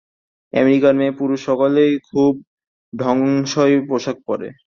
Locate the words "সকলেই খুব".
1.45-2.31